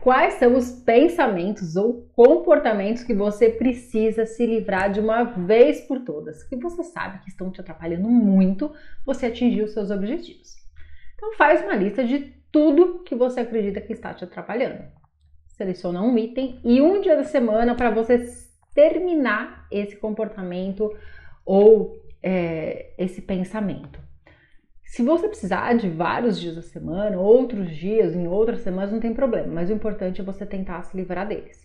[0.00, 6.00] quais são os pensamentos ou comportamentos que você precisa se livrar de uma vez por
[6.00, 8.72] todas, que você sabe que estão te atrapalhando muito
[9.04, 10.54] você atingir os seus objetivos.
[11.14, 14.84] Então faz uma lista de tudo que você acredita que está te atrapalhando.
[15.48, 18.18] Seleciona um item e um dia da semana para você
[18.74, 20.90] terminar esse comportamento
[21.44, 24.00] ou é, esse pensamento.
[24.90, 29.14] Se você precisar de vários dias da semana, outros dias, em outras semanas, não tem
[29.14, 31.64] problema, mas o importante é você tentar se livrar deles.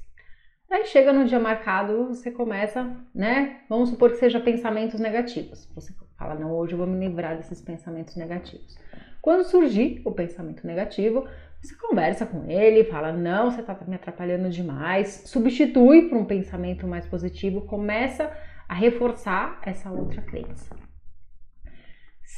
[0.70, 3.62] Aí chega no dia marcado, você começa, né?
[3.68, 5.68] Vamos supor que seja pensamentos negativos.
[5.74, 8.78] Você fala, não, hoje eu vou me livrar desses pensamentos negativos.
[9.24, 11.28] Quando surgir o pensamento negativo,
[11.60, 16.88] você conversa com ele, fala, não, você está me atrapalhando demais, substitui por um pensamento
[16.88, 18.32] mais positivo, começa
[18.70, 20.76] a reforçar essa outra crença.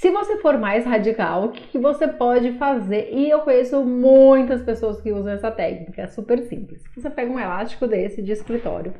[0.08, 3.10] Se você for mais radical, o que, você pode fazer?
[3.12, 6.82] E eu conheço muitas pessoas que usam essa técnica, é super simples.
[6.96, 8.94] Você pega um elástico desse de escritório,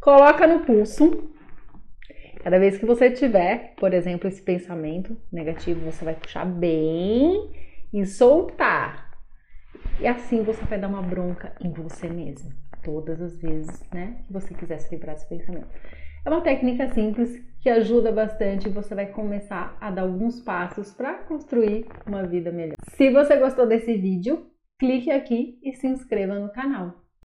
[0.00, 1.28] coloca no pulso.
[2.40, 7.50] Cada vez que você tiver, por exemplo, esse pensamento negativo, você vai puxar bem
[7.92, 9.10] e soltar.
[9.98, 12.52] E assim você vai dar uma bronca em você mesmo,
[12.84, 15.68] todas as vezes, né, que você quiser se livrar desse pensamento.
[16.24, 20.92] É uma técnica simples que ajuda bastante e você vai começar a dar alguns passos
[20.92, 22.74] para construir uma vida melhor.
[22.96, 24.46] Se você gostou desse vídeo,
[24.78, 27.03] clique aqui e se inscreva no canal.